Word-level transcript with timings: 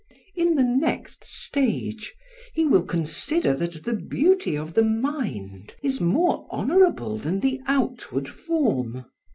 In 0.35 0.55
the 0.55 0.63
next 0.63 1.23
stage 1.23 2.15
he 2.55 2.65
will 2.65 2.81
consider 2.81 3.53
that 3.57 3.83
the 3.83 3.93
beauty 3.93 4.55
of 4.57 4.73
the 4.73 4.81
mind 4.81 5.75
is 5.83 6.01
more 6.01 6.47
honourable 6.51 7.17
than 7.17 7.39
the 7.39 7.61
outward 7.67 8.27
form. 8.27 9.05